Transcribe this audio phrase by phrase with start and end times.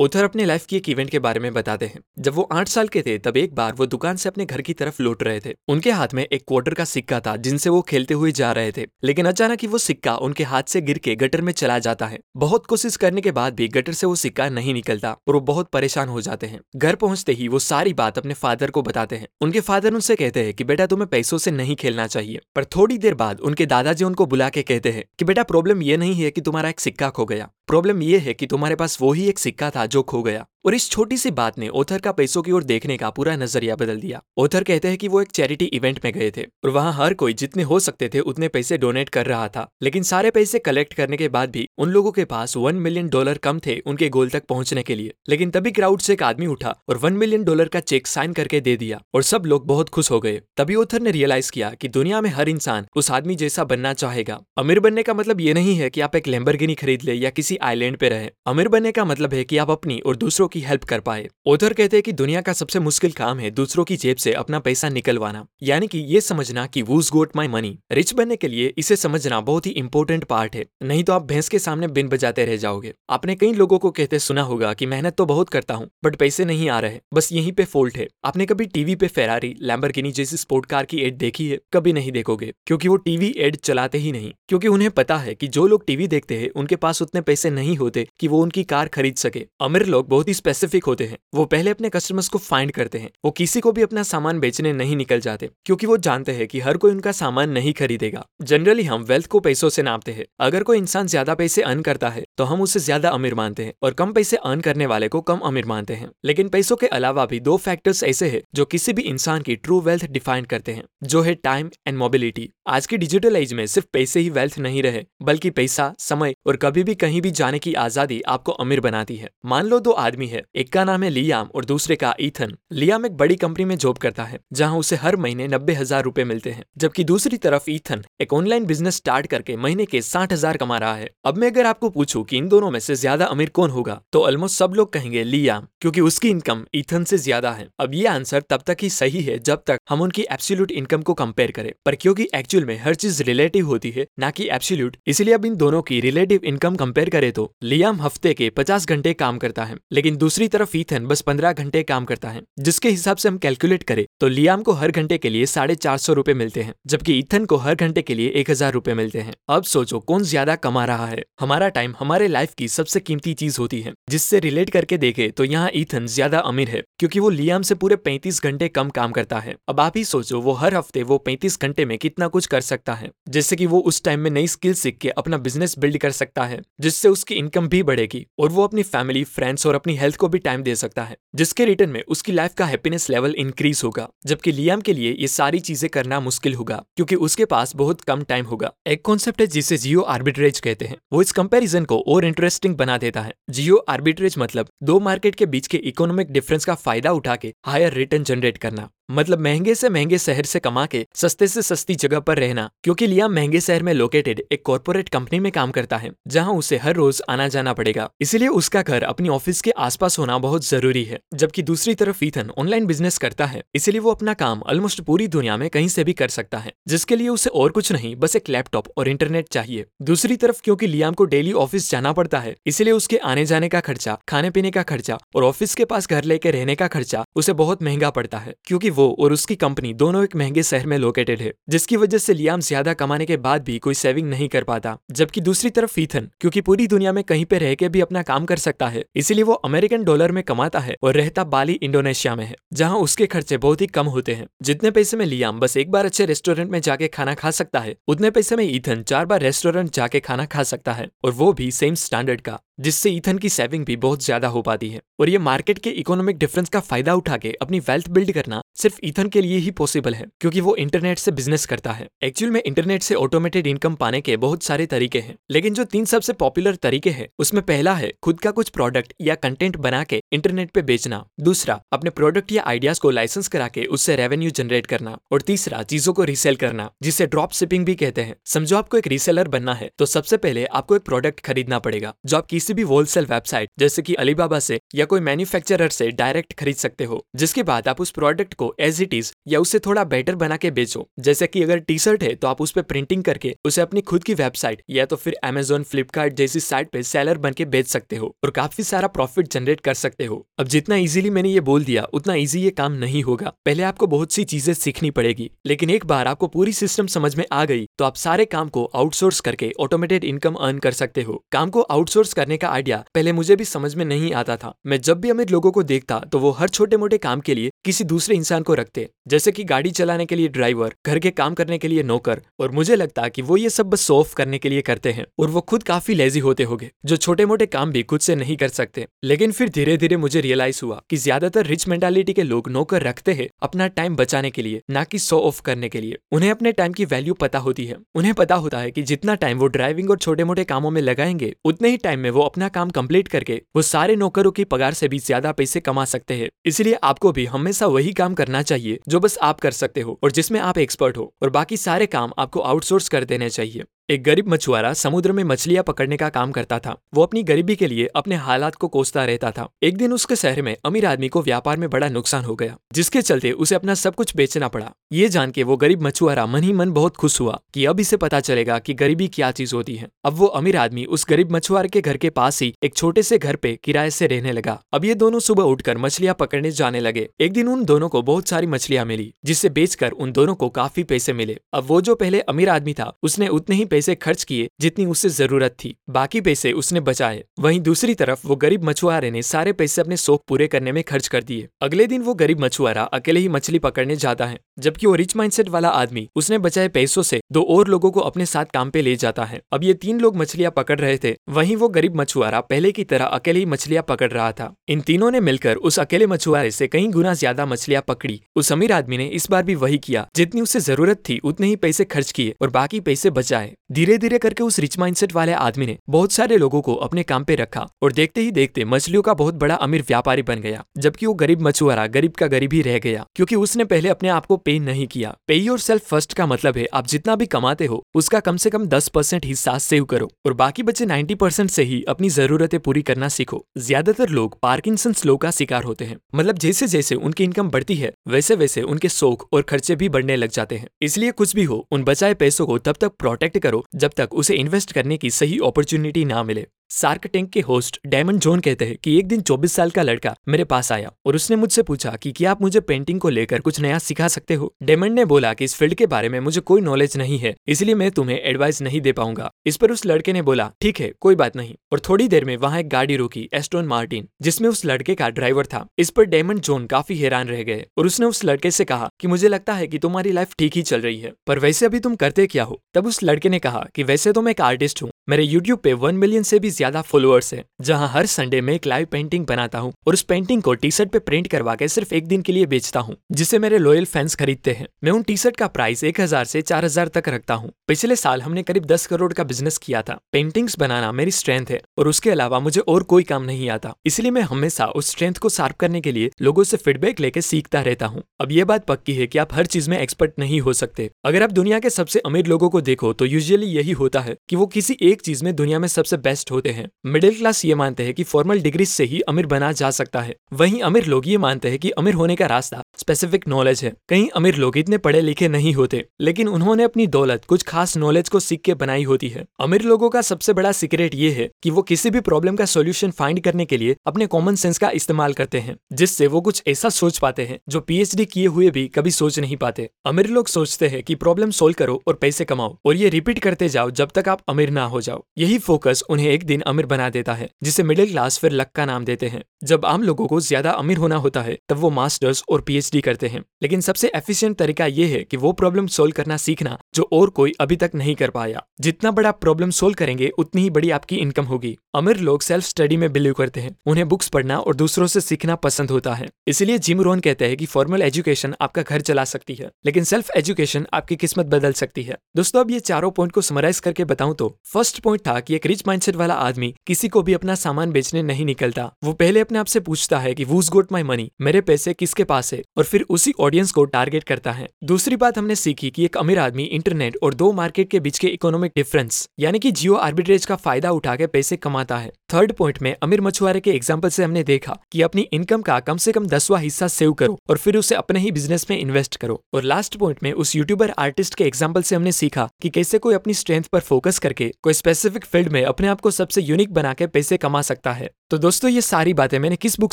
[0.00, 2.88] Other अपने life की एक इवेंट के बारे में बताते हैं। जब वो आठ साल
[2.88, 5.54] के थे, तब एक बार वो दुकान से अपने घर की तरफ़ लौट रहे थे।
[5.68, 8.86] उनके हाथ में एक क्वार्टर का सिक्का था, जिनसे वो खेलते हुए जा रहे थे।
[9.04, 12.18] लेकिन अचानक ही वो सिक्का उनके हाथ से गिर के गटर में चला जाता है।
[12.36, 15.70] बहुत कोशिश करने के बाद भी गटर से वो सिक्का नहीं निकलता और वो बहुत
[15.70, 19.28] परेशान हो जाते हैं। घर पहुँचते ही वो सारी बात अपने फादर को बताते हैं।
[19.40, 22.98] उनके फादर उनसे कहते हैं कि, बेटा, तुम्हें पैसों से नहीं खेलना चाहिए। पर थोड़ी
[22.98, 26.30] देर बाद उनके दादाजी उनको बुला के कहते हैं कि, बेटा प्रॉब्लम ये नहीं है
[26.30, 29.38] कि तुम्हारा एक सिक्का खो गया। प्रॉब्लम यह है कि तुम्हारे पास वो ही एक
[29.38, 32.52] सिक्का था जो खो गया। और इस छोटी सी बात ने ओथर का पैसों की
[32.52, 36.00] ओर देखने का पूरा नज़रिया बदल दिया। ओथर कहते हैं कि वो एक चैरिटी इवेंट
[36.04, 39.26] में गए थे और वहाँ हर कोई जितने हो सकते थे उतने पैसे डोनेट कर
[39.26, 42.74] रहा था। लेकिन सारे पैसे कलेक्ट करने के बाद भी उन लोगों के पास वन
[42.74, 46.22] मिलियन डॉलर कम थे उनके गोल तक पहुँचने के लिए। लेकिन तभी क्राउड से एक
[46.22, 49.66] आदमी उठा और वन मिलियन डॉलर का चेक साइन करके दे दिया और सब लोग
[49.66, 53.10] बहुत खुश हो गए। तभी ओथर ने रियलाइज़ किया कि दुनिया में हर इंसान उस
[53.10, 56.74] आदमी जैसा बनना चाहेगा। अमीर बनने का मतलब ये नहीं है कि आप एक लेम्बरगिनी
[56.74, 60.00] खरीद ले या किसी आइलैंड पे रहे। अमीर बनने का मतलब है कि आप अपनी
[60.06, 63.38] और दूसरों की हेल्प कर पाए। ओथर कहते हैं कि दुनिया का सबसे मुश्किल काम
[63.38, 67.36] है दूसरों की जेब से अपना पैसा निकलवाना। यानी कि ये समझना कि who's got
[67.36, 71.12] my money rich बनने के लिए इसे समझना बहुत ही इंपॉर्टेंट पार्ट है। नहीं तो
[71.12, 74.72] आप भैंस के सामने बिन बजाते रह जाओगे। आपने कई लोगों को कहते सुना होगा
[74.74, 77.96] कि मेहनत तो बहुत करता हूँ बट पैसे नहीं आ रहे। बस यहीं पे फॉल्ट
[77.96, 81.58] है। आपने कभी टीवी पे फेरारी लैम्बरगिनी जैसी स्पोर्ट कार की एड देखी है?
[81.72, 85.46] कभी नहीं देखोगे। क्योंकि वो टीवी एड चलाते ही नहीं। क्योंकि उन्हें पता है कि
[85.46, 88.88] जो लोग टीवी देखते हैं, उनके पास उतने पैसे नहीं होते कि वो उनकी कार
[88.88, 92.72] खरीद सके। अमीर लोग बहुत ही स्पेसिफिक होते हैं। वो पहले अपने कस्टमर्स को फाइंड
[92.72, 96.32] करते हैं। वो किसी को भी अपना सामान बेचने नहीं निकल जाते, क्योंकि वो जानते
[96.32, 100.12] हैं कि हर कोई उनका सामान नहीं खरीदेगा। जनरली हम वेल्थ को पैसों से नापते
[100.12, 103.64] हैं। अगर कोई इंसान ज़्यादा पैसे अर्न करता है तो हम उसे ज़्यादा अमीर मानते
[103.64, 106.86] हैं और कम पैसे अर्न करने वाले को कम अमीर मानते हैं। लेकिन पैसों के
[106.88, 110.72] अलावा भी दो फैक्टर्स ऐसे है, जो किसी भी इंसान की ट्रू वेल्थ डिफाइन करते
[110.72, 114.58] हैं, जो है टाइम एंड मोबिलिटी आज की डिजिटल एज में सिर्फ़ पैसे ही वेल्थ
[114.60, 118.80] नहीं रहे, बल्कि पैसा, समय और कभी भी कहीं भी जाने की आज़ादी आपको अमीर
[118.80, 122.14] बनाती है। मान लो दो आदमी है। एक का नाम है लियाम और दूसरे का
[122.20, 126.02] ईथन। लियाम एक बड़ी कंपनी में जॉब करता है, जहाँ उसे हर महीने नब्बे हज़ार
[126.04, 130.32] रूपए मिलते हैं, जबकि दूसरी तरफ़ ईथन एक ऑनलाइन बिज़नेस स्टार्ट करके महीने के साठ
[130.32, 133.26] हज़ार कमा रहा है। अब मैं अगर आपको पूछूँ कि इन दोनों में से ज़्यादा
[133.26, 137.50] अमीर कौन होगा तो ऑलमोस्ट सब लोग कहेंगे लियाम, क्योंकि उसकी इनकम ईथन से ज़्यादा
[137.52, 141.02] है। अब ये आंसर तब तक ही सही है जब तक हम उनकी एब्सोल्यूट इनकम
[141.02, 144.96] को कंपेयर करें। पर क्योंकि एक्चुअल में हर चीज़ रिलेटिव होती है, ना कि एब्सोल्यूट
[145.06, 149.12] इसलिए अब इन दोनों की रिलेटिव इनकम कंपेयर करें तो लियाम हफ़्ते के पचास घंटे
[149.14, 153.16] काम करता है, लेकिन दूसरी तरफ़ ईथन बस पंद्रह घंटे काम करता है, जिसके हिसाब
[153.16, 156.34] से हम कैलकुलेट करें तो लियाम को हर घंटे के लिए साढ़े चार सौ रूपए
[156.34, 159.64] मिलते हैं, जबकि ईथन को हर घंटे के लिए एक हज़ार रूपए मिलते हैं। अब
[159.64, 163.80] सोचो कौन ज़्यादा कमा रहा है। हमारा टाइम हमारे लाइफ की सबसे कीमती चीज़ होती
[163.80, 167.74] है, जिससे रिलेट करके देखे तो यहाँ ईथन ज़्यादा अमीर है, क्योंकि वो लियाम से
[167.76, 171.18] पूरे पैंतीस घंटे कम काम करता है। अब आप ही सोचो, वो हर हफ़्ते वो
[171.20, 174.46] पैंतीस घंटे में कितना कुछ कर सकता है जैसे की वो उस टाइम में नई
[174.48, 178.50] स्किल सीख के अपना बिज़नेस बिल्ड कर सकता है, जिससे उसकी इनकम भी बढ़ेगी, और
[178.50, 181.90] वो अपनी फैमिली फ्रेंड्स और अपनी हेल्थ को भी टाइम दे सकता है। जिसके रिटर्न
[181.90, 185.88] में उसकी लाइफ का हैप्पीनेस लेवल इंक्रीज होगा। जबकि लियाम के लिए ये सारी चीज़ें
[185.90, 190.00] करना मुश्किल होगा, क्योंकि उसके पास बहुत कम टाइम होगा। एक कॉन्सेप्ट है जिसे जियो
[190.00, 194.68] आर्बिट्रेज कहते हैं। वो इस कंपेरिजन को और इंटरेस्टिंग बना देता है। जियो आर्बिट्रेज मतलब
[194.82, 198.88] दो मार्केट के बीच के इकोनॉमिक डिफरेंस का फ़ायदा उठा के हायर रिटर्न जनरेट करना।
[199.08, 203.06] मतलब महँगे से महँगे शहर से कमा के सस्ते से सस्ती जगह पर रहना, क्योंकि
[203.06, 206.94] लिया महँगे शहर में लोकेटेड एक कॉर्पोरेट कंपनी में काम करता है, जहाँ उसे हर
[206.94, 211.18] रोज आना जाना पड़ेगा। इसलिए उसका घर अपनी ऑफ़िस के आसपास होना बहुत ज़रूरी है,
[211.34, 215.56] जबकि दूसरी तरफ़ ईथन ऑनलाइन बिज़नेस करता है, इसलिए वो अपना काम ऑलमोस्ट पूरी दुनिया
[215.56, 218.48] में कहीं से भी कर सकता है, जिसके लिए उसे और कुछ नहीं, बस एक
[218.48, 222.92] लैपटॉप और इंटरनेट चाहिए। दूसरी तरफ़ क्योंकि लियाम को डेली ऑफ़िस जाना पड़ता है, इसलिए
[222.92, 226.50] उसके आने जाने का खर्चा खाने पीने का खर्चा और ऑफ़िस के पास घर लेके
[226.50, 230.34] रहने का खर्चा उसे बहुत महँगा पड़ता है, क्योंकि वो और उसकी कंपनी दोनों एक
[230.36, 233.94] महँगे शहर में लोकेटेड है, जिसकी वजह से लियाम ज़्यादा कमाने के बाद भी कोई
[233.96, 237.74] सेविंग नहीं कर पाता, जबकि दूसरी तरफ़ ईथन क्योंकि पूरी दुनिया में कहीं पे रह
[237.74, 241.14] के भी अपना काम कर सकता है, इसीलिए वो अमेरिकन डॉलर में कमाता है और
[241.14, 245.16] रहता बाली इंडोनेशिया में है, जहाँ उसके खर्चे बहुत ही कम होते हैं। जितने पैसे
[245.16, 248.56] में लियाम बस एक बार अच्छे रेस्टोरेंट में जाके खाना खा सकता है, उतने पैसे
[248.56, 252.40] में ईथन चार बार रेस्टोरेंट जाके खाना खा सकता है, और वो भी सेम स्टैंडर्ड
[252.40, 255.90] का। जिससे ईथन की सेविंग भी बहुत ज़्यादा हो पाती है। और ये मार्केट के
[255.92, 259.70] इकोनॉमिक डिफरेंस का फ़ायदा उठा के अपनी वेल्थ बिल्ड करना सिर्फ़ ईथन के लिए ही
[259.72, 263.94] पॉसिबल है, क्योंकि वो इंटरनेट से बिज़नेस करता है। एक्चुअल में इंटरनेट से ऑटोमेटेड इनकम
[263.94, 267.94] पाने के बहुत सारे तरीके हैं, लेकिन जो तीन सबसे पॉपुलर तरीके हैं, उसमें पहला
[267.94, 272.52] है खुद का कुछ प्रोडक्ट या कंटेंट बना के इंटरनेट पे बेचना। दूसरा, अपने प्रोडक्ट
[272.52, 276.56] या आइडियाज़ को लाइसेंस करा के उससे रेवेन्यू जनरेट करना। और तीसरा, चीज़ों को रीसेल
[276.56, 280.36] करना, जिसे ड्रॉप शिपिंग भी कहते हैं। समझो आपको एक रीसेलर बनना है तो सबसे
[280.38, 284.58] पहले आपको एक प्रोडक्ट खरीदना पड़ेगा, जो आप किसी भी होलसेल वेबसाइट जैसे कि अलीबाबा
[284.58, 288.74] से या कोई मैन्युफैक्चरर से डायरेक्ट खरीद सकते हो, जिसके बाद आप उस प्रोडक्ट को
[288.80, 292.22] एज इट इज़ या उससे थोड़ा बेटर बना के बेचो। जैसे कि अगर टी शर्ट
[292.22, 295.36] है तो आप उस पर प्रिंटिंग करके उसे अपनी खुद की वेबसाइट या तो फिर
[295.44, 299.48] अमेजोन फ्लिपकार्ट जैसी साइट पे सेलर बन के बेच सकते हो और काफ़ी सारा प्रॉफिट
[299.48, 302.92] जनरेट कर सकते हो। अब जितना इजीली मैंने ये बोल दिया, उतना इजी ये काम
[302.98, 307.06] नहीं होगा। पहले आपको बहुत सी चीज़ें सीखनी पड़ेगी, लेकिन एक बार आपको पूरी सिस्टम
[307.08, 310.92] समझ में आ गई तो आप सारे काम को आउटसोर्स करके ऑटोमेटेड इनकम अर्न कर
[310.94, 314.56] सकते हो। काम को आउटसोर्स करने का आइडिया पहले मुझे भी समझ में नहीं आता
[314.56, 317.54] था। मैं जब भी अमीर लोगों को देखता तो वो हर छोटे मोटे काम के
[317.54, 321.30] लिए किसी दूसरे इंसान को रखते। जैसे कि गाड़ी चलाने के लिए ड्राइवर घर के
[321.30, 324.58] काम करने के लिए नौकर, और मुझे लगता कि वो ये सब बस ऑफ़ करने
[324.58, 327.92] के लिए करते हैं, और वो खुद काफ़ी लेजी होते होंगे, जो छोटे मोटे काम
[327.92, 331.66] भी खुद से नहीं कर सकते। लेकिन फिर धीरे धीरे मुझे रियलाइज़ हुआ कि ज़्यादातर
[331.66, 335.38] रिच मेंटालिटी के लोग नौकर रखते हैं अपना टाइम बचाने के लिए, ना कि शो
[335.40, 338.78] ऑफ़ करने के लिए। उन्हें अपने टाइम की वैल्यू पता होती है। उन्हें पता होता
[338.78, 342.20] है कि जितना टाइम वो ड्राइविंग और छोटे मोटे कामों में लगाएँगे, उतने ही टाइम
[342.20, 345.80] में वो अपना काम कंप्लीट करके वो सारे नौकरों की पगार से भी ज़्यादा पैसे
[345.82, 349.70] कमा सकते हैं। इसलिए आपको भी हमेशा वही काम करना चाहिए जो बस आप कर
[349.74, 353.50] सकते हो और जिसमें आप एक्सपर्ट हो और बाकी सारे काम आपको आउटसोर्स कर देने
[353.50, 357.74] चाहिए। एक गरीब मछुआरा समुद्र में मछलियाँ पकड़ने का काम करता था। वो अपनी गरीबी
[357.76, 361.28] के लिए अपने हालात को कोसता रहता था। एक दिन उसके शहर में अमीर आदमी
[361.28, 364.90] को व्यापार में बड़ा नुकसान हो गया, जिसके चलते उसे अपना सब कुछ बेचना पड़ा।
[365.12, 368.16] ये जान के वो गरीब मछुआरा मन ही मन बहुत खुश हुआ कि अब इसे
[368.16, 371.88] पता चलेगा कि गरीबी क्या चीज़ होती है। अब वो अमीर आदमी उस गरीब मछुआरे
[371.88, 375.04] के घर के पास ही एक छोटे से घर पे किराए से रहने लगा। अब
[375.04, 378.66] ये दोनों सुबह उठकर मछलियाँ पकड़ने जाने लगे। एक दिन उन दोनों को बहुत सारी
[378.66, 382.68] मछलियाँ मिली जिससे बेचकर उन दोनों को काफ़ी पैसे मिले। अब वो जो पहले अमीर
[382.68, 387.00] आदमी था, उसने उतने ही पैसे खर्च किए जितनी उसे ज़रूरत थी। बाकी पैसे उसने
[387.02, 391.02] बचाए। वहीं दूसरी तरफ़ वो गरीब मछुआरे ने सारे पैसे अपने शौक पूरे करने में
[391.04, 395.06] खर्च कर दिए। अगले दिन वो गरीब मछुआरा अकेले ही मछली पकड़ने जाता है, जबकि
[395.06, 398.64] वो रिच माइंडसेट वाला आदमी उसने बचाए पैसों से दो और लोगों को अपने साथ
[398.74, 401.88] काम पे ले जाता है। अब ये तीन लोग मछलियाँ पकड़ रहे थे। वहीं वो
[401.88, 405.76] गरीब मछुआरा पहले की तरह अकेले ही मछलियाँ पकड़ रहा था। इन तीनों ने मिलकर
[405.82, 409.62] उस अकेले मछुआरे से कई गुना ज़्यादा मछलियाँ पकड़ी। उस अमीर आदमी ने इस बार
[409.62, 413.30] भी वही किया। जितनी उसे ज़रूरत थी, उतने ही पैसे खर्च किए और बाकी पैसे
[413.32, 417.22] बचाए। धीरे धीरे करके उस रिच माइंडसेट वाले आदमी ने बहुत सारे लोगों को अपने
[417.22, 420.82] काम पे रखा और देखते ही देखते मछलियों का बहुत बड़ा अमीर व्यापारी बन गया,
[420.98, 424.46] जबकि वो गरीब मछुआरा, गरीब का गरीब ही रह गया, क्योंकि उसने पहले अपने आप
[424.46, 427.86] को पे नहीं किया। पे योर सेल्फ फ़र्स्ट का मतलब है, आप जितना भी कमाते
[427.86, 431.70] हो, उसका कम से कम दस परसेंट हिस्सा सेव करो और बाकी बचे नाइन्टी परसेंट
[431.70, 436.18] से ही अपनी जरूरतें पूरी करना सीखो। ज़्यादातर लोग पार्किंसन लो का शिकार होते हैं
[436.34, 440.36] मतलब जैसे जैसे उनकी इनकम बढ़ती है वैसे वैसे उनके शौक और खर्चे भी बढ़ने
[440.36, 443.77] लग जाते हैं। इसलिए कुछ भी हो, उन बचाए पैसों को तब तक प्रोटेक्ट करो
[443.94, 448.40] जब तक उसे इन्वेस्ट करने की सही अपॉर्चुनिटी ना मिले। सार्क टैंक के होस्ट डायमंड
[448.40, 451.56] जोन कहते हैं कि एक दिन 24 साल का लड़का मेरे पास आया और उसने
[451.56, 454.72] मुझसे पूछा कि क्या आप मुझे पेंटिंग को लेकर कुछ नया सिखा सकते हो?
[454.82, 457.94] डायमंड ने बोला कि इस फ़ील्ड के बारे में मुझे कोई नॉलेज नहीं है, इसलिए
[457.94, 461.34] मैं तुम्हें एडवाइस नहीं दे पाऊँगा। इस पर उस लड़के ने बोला, ठीक है, कोई
[461.34, 465.14] बात नहीं। और थोड़ी देर में वहाँ एक गाड़ी रोकी एस्टोन मार्टिन जिसमें उस लड़के
[465.14, 468.70] का ड्राइवर था। इस पर डायमंड जोन काफ़ी हैरान रह गए और उसने उस लड़के
[468.70, 471.58] से कहा कि मुझे लगता है कि तुम्हारी लाइफ ठीक ही चल रही है, पर
[471.58, 472.80] वैसे अभी तुम करते क्या हो?
[472.94, 475.92] तब उस लड़के ने कहा कि वैसे तो मैं एक आर्टिस्ट हूँ, मेरे यूट्यूब पे
[475.94, 479.78] वन मिलियन से भी ज़्यादा फॉलोअर्स है, जहाँ हर संडे में एक लाइव पेंटिंग बनाता
[479.78, 482.52] हूँ और उस पेंटिंग को टी शर्ट पे प्रिंट करवा के सिर्फ़ एक दिन के
[482.52, 486.04] लिए बेचता हूँ, जिसे मेरे लॉयल फैंस खरीदते हैं। मैं उन टी शर्ट का प्राइस
[486.04, 489.44] एक हज़ार से चार हज़ार तक रखता हूँ। पिछले साल हमने करीब दस करोड़ का
[489.44, 493.42] बिज़नेस किया था। पेंटिंग्स बनाना मेरी स्ट्रेंथ है और उसके अलावा मुझे और कोई काम
[493.44, 497.20] नहीं आता। इसलिए मैं हमेशा उस स्ट्रेंथ को शार्प करने के लिए लोगों से फीडबैक
[497.20, 500.38] लेके सीखता रहता हूँ। अब ये बात पक्की है कि आप हर चीज़ में एक्सपर्ट
[500.38, 503.92] नहीं हो सकते। अगर आप दुनिया के सबसे अमीर लोगों को देखो तो यूजुअली यही
[503.94, 507.34] होता है कि वो किसी एक चीज़ में दुनिया में सबसे बेस्ट होते हैं। मिडिल
[507.34, 510.80] क्लास ये मानते हैं कि फॉर्मल डिग्री से ही अमीर बना जा सकता है। वहीं
[510.80, 514.56] अमीर लोग ये मानते हैं कि अमीर होने का रास्ता स्पेसिफिक नॉलेज है। कहीं अमीर
[514.56, 518.60] लोग इतने पढ़े लिखे नहीं होते, लेकिन उन्होंने अपनी दौलत, कुछ खास नॉलेज को सीख
[518.60, 522.10] के बनाई होती है। अमीर लोगों का सबसे बड़ा सीक्रेट ये है कि वो किसी
[522.10, 525.76] भी प्रॉब्लम का सोल्यूशन फाइंड करने के लिए अपने कॉमन सेंस का इस्तेमाल करते हैं,
[525.92, 529.56] जिससे वो कुछ ऐसा सोच पाते हैं, जो पीएचडी किए हुए भी कभी सोच नहीं
[529.56, 533.38] पाते। अमीर लोग सोचते हैं कि प्रॉब्लम सोल्व करो और पैसे कमाओ, और ये रिपीट
[533.38, 536.86] करते जाओ जब तक आप अमीर ना हो जाओ। यही फोकस उन्हें एक दिन अमीर
[536.86, 540.26] बना देता है, जिसे मिडिल क्लास फिर लक का नाम देते हैं। जब आम लोगों
[540.26, 544.10] को ज़्यादा अमीर होना होता है, तब वो मास्टर्स और पीएचडी करते हैं। लेकिन सबसे
[544.14, 547.90] एफिशिएंट तरीका ये है कि वो प्रॉब्लम सोल्व करना सीखना, जो और कोई अभी तक
[547.94, 552.20] नहीं कर पाया। जितना बड़ा प्रॉब्लम सोल्व करेंगे, उतनी ही बड़ी आपकी इनकम होगी। अमीर
[552.20, 555.90] लोग सेल्फ स्टडी में बिलीव करते हैं। उन्हें बुक्स पढ़ना और दूसरों से सीखना पसंद
[555.90, 559.70] होता है। इसलिए जिम रोन कहते हैं कि फॉर्मल एजुकेशन आपका घर चला सकती है,
[559.86, 563.80] लेकिन सेल्फ एजुकेशन आपकी किस्मत बदल सकती है। दोस्तों, अब ये चारों पॉइंट को समराइज
[563.80, 567.34] करके बताऊँ तो फ़र्स्ट पॉइंट था कि एक रिच माइंडसेट वाला आदमी किसी को भी
[567.34, 570.92] अपना सामान बेचने नहीं निकलता। वो पहले अपने आप से पूछता है कि वूज गोट
[570.92, 572.62] माई मनी मेरे पैसे किसके पास है?
[572.76, 576.38] और फिर उसी ऑडियंस को टारगेट करता है। दूसरी बात हमने सीखी कि एक अमीर
[576.38, 580.56] आदमी इंटरनेट और दो मार्केट के बीच के इकोनॉमिक डिफरेंस यानी कि जियो आर्बिट्रेज का
[580.58, 584.42] फ़ायदा उठा के पैसे कमाता है। थर्ड पॉइंट में अमीर मछुआरे के एग्ज़ाम्पल से हमने
[584.44, 587.94] देखा कि अपनी इनकम का कम से कम दसवा हिस्सा सेव करो और फिर उसे
[587.94, 591.82] अपने ही बिज़नेस में इन्वेस्ट करो। और लास्ट पॉइंट में उस यूट्यूबर आर्टिस्ट के एग्ज़ाम्पल
[591.82, 595.64] से हमने सीखा कि कैसे कोई अपनी स्ट्रेंथ पर फोकस करके, कोई स्पेसिफिक फ़ील्ड में
[595.64, 599.14] अपने आप को सबसे यूनिक बना के पैसे कमा सकता है। तो दोस्तों, ये सारी
[599.14, 599.92] बातें मैंने किस बुक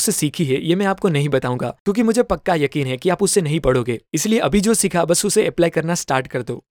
[0.00, 3.22] से सीखी है, ये मैं आपको नहीं बताऊँगा, क्योंकि मुझे पक्का यकीन है कि आप
[3.22, 6.66] उसे नहीं पढ़ोगे। इसलिए अभी जो सीखा, बस उसे अप्लाई करना स्टार्ट कर दो।